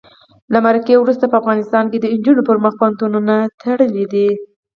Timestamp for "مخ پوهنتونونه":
2.63-3.35